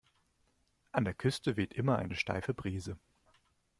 [0.93, 2.97] An der Küste weht immer eine steife Brise.